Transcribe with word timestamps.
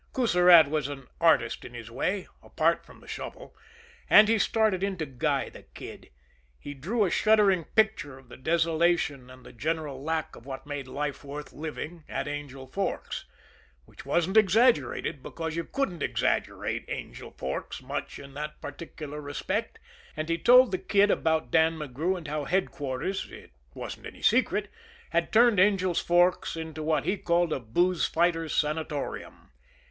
Coussirat 0.13 0.67
was 0.67 0.87
an 0.87 1.05
artist 1.19 1.63
in 1.63 1.75
his 1.75 1.91
way 1.91 2.25
apart 2.41 2.83
from 2.83 3.01
the 3.01 3.07
shovel 3.07 3.55
and 4.09 4.27
he 4.29 4.39
started 4.39 4.81
in 4.81 4.97
to 4.97 5.05
guy 5.05 5.47
the 5.49 5.61
Kid. 5.61 6.09
He 6.57 6.73
drew 6.73 7.05
a 7.05 7.11
shuddering 7.11 7.65
picture 7.75 8.17
of 8.17 8.27
the 8.27 8.35
desolation 8.35 9.29
and 9.29 9.45
the 9.45 9.53
general 9.53 10.03
lack 10.03 10.35
of 10.35 10.43
what 10.43 10.65
made 10.65 10.87
life 10.87 11.23
worth 11.23 11.53
living 11.53 12.03
at 12.09 12.27
Angel 12.27 12.65
Forks, 12.65 13.25
which 13.85 14.03
wasn't 14.03 14.37
exaggerated 14.37 15.21
because 15.21 15.55
you 15.55 15.65
couldn't 15.65 16.01
exaggerate 16.01 16.83
Angel 16.87 17.29
Forks 17.29 17.79
much 17.79 18.17
in 18.17 18.33
that 18.33 18.59
particular 18.59 19.21
respect; 19.21 19.77
and 20.17 20.29
he 20.29 20.37
told 20.39 20.71
the 20.71 20.79
Kid 20.79 21.11
about 21.11 21.51
Dan 21.51 21.75
McGrew 21.77 22.17
and 22.17 22.27
how 22.27 22.45
headquarters 22.45 23.27
it 23.29 23.51
wasn't 23.75 24.07
any 24.07 24.23
secret 24.23 24.67
had 25.11 25.31
turned 25.31 25.59
Angel 25.59 25.93
Forks 25.93 26.55
into 26.55 26.81
what 26.81 27.05
he 27.05 27.17
called 27.17 27.53
a 27.53 27.59
booze 27.59 28.07
fighter's 28.07 28.55
sanatorium. 28.55 29.51